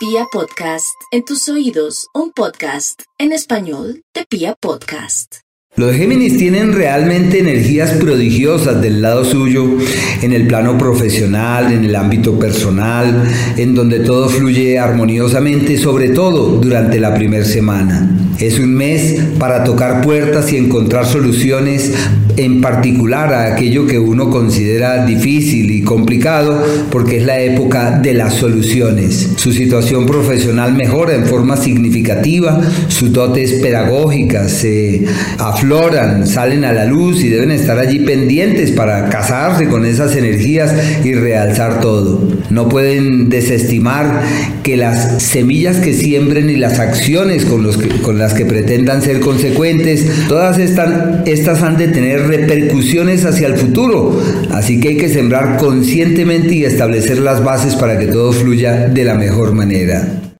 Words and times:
Pia 0.00 0.24
Podcast, 0.32 0.96
en 1.12 1.26
tus 1.26 1.46
oídos, 1.50 2.06
un 2.14 2.32
podcast 2.32 3.02
en 3.18 3.32
español 3.32 4.00
de 4.14 4.24
Pia 4.24 4.54
Podcast. 4.58 5.40
Los 5.76 5.94
Géminis 5.94 6.38
tienen 6.38 6.72
realmente 6.72 7.40
energías 7.40 7.90
prodigiosas 7.98 8.80
del 8.80 9.02
lado 9.02 9.26
suyo, 9.26 9.66
en 10.22 10.32
el 10.32 10.46
plano 10.46 10.78
profesional, 10.78 11.70
en 11.70 11.84
el 11.84 11.94
ámbito 11.94 12.38
personal, 12.38 13.30
en 13.58 13.74
donde 13.74 14.00
todo 14.00 14.30
fluye 14.30 14.78
armoniosamente, 14.78 15.76
sobre 15.76 16.08
todo 16.08 16.56
durante 16.56 16.98
la 16.98 17.14
primera 17.14 17.44
semana. 17.44 18.10
Es 18.38 18.58
un 18.58 18.74
mes 18.74 19.20
para 19.38 19.64
tocar 19.64 20.00
puertas 20.00 20.50
y 20.50 20.56
encontrar 20.56 21.04
soluciones 21.04 21.92
en 22.36 22.60
particular 22.60 23.32
a 23.32 23.52
aquello 23.52 23.86
que 23.86 23.98
uno 23.98 24.30
considera 24.30 25.04
difícil 25.04 25.70
y 25.70 25.82
complicado 25.82 26.62
porque 26.90 27.18
es 27.18 27.24
la 27.24 27.40
época 27.40 27.98
de 27.98 28.14
las 28.14 28.34
soluciones. 28.34 29.30
Su 29.36 29.52
situación 29.52 30.06
profesional 30.06 30.74
mejora 30.74 31.14
en 31.14 31.26
forma 31.26 31.56
significativa, 31.56 32.60
sus 32.88 33.12
dotes 33.12 33.54
pedagógicas 33.54 34.50
se 34.52 35.04
afloran, 35.38 36.26
salen 36.26 36.64
a 36.64 36.72
la 36.72 36.84
luz 36.84 37.22
y 37.22 37.28
deben 37.28 37.50
estar 37.50 37.78
allí 37.78 38.00
pendientes 38.00 38.70
para 38.70 39.08
casarse 39.08 39.68
con 39.68 39.84
esas 39.84 40.16
energías 40.16 40.72
y 41.04 41.14
realzar 41.14 41.80
todo. 41.80 42.20
No 42.50 42.68
pueden 42.68 43.28
desestimar 43.28 44.22
que 44.62 44.76
las 44.76 45.22
semillas 45.22 45.78
que 45.78 45.94
siembren 45.94 46.50
y 46.50 46.56
las 46.56 46.78
acciones 46.78 47.44
con, 47.44 47.62
los 47.62 47.78
con 48.02 48.18
las 48.18 48.34
que 48.34 48.44
pretendan 48.44 49.02
ser 49.02 49.20
consecuentes, 49.20 50.06
todas 50.28 50.58
estas, 50.58 51.26
estas 51.26 51.62
han 51.62 51.76
de 51.76 51.88
repercusiones 52.26 53.24
hacia 53.24 53.48
el 53.48 53.56
futuro. 53.56 54.20
Así 54.50 54.80
que 54.80 54.88
hay 54.88 54.96
que 54.96 55.08
sembrar 55.08 55.56
conscientemente 55.58 56.54
y 56.54 56.64
establecer 56.64 57.18
las 57.18 57.42
bases 57.42 57.74
para 57.74 57.98
que 57.98 58.06
todo 58.06 58.32
fluya 58.32 58.88
de 58.88 59.04
la 59.04 59.14
mejor 59.14 59.52
manera. 59.52 60.30